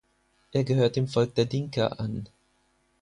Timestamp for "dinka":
1.45-1.85